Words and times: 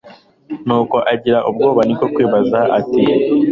nuko 0.65 0.97
agira 1.13 1.39
ubwoba.niko 1.49 2.05
kwibaza 2.13 2.59
ati 2.79 3.03